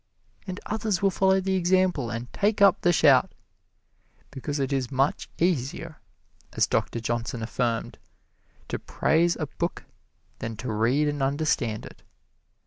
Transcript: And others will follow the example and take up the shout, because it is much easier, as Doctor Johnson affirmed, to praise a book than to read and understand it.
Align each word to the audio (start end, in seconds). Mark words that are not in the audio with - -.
And 0.47 0.59
others 0.65 1.03
will 1.03 1.11
follow 1.11 1.39
the 1.39 1.53
example 1.53 2.09
and 2.09 2.33
take 2.33 2.59
up 2.59 2.81
the 2.81 2.91
shout, 2.91 3.35
because 4.31 4.57
it 4.59 4.73
is 4.73 4.89
much 4.89 5.29
easier, 5.37 5.97
as 6.53 6.65
Doctor 6.65 6.99
Johnson 6.99 7.43
affirmed, 7.43 7.99
to 8.69 8.79
praise 8.79 9.35
a 9.35 9.45
book 9.45 9.85
than 10.39 10.57
to 10.57 10.73
read 10.73 11.07
and 11.07 11.21
understand 11.21 11.85
it. 11.85 12.01